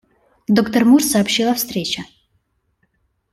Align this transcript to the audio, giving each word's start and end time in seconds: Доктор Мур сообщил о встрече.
Доктор 0.47 0.83
Мур 0.85 1.03
сообщил 1.03 1.49
о 1.49 1.53
встрече. 1.53 2.03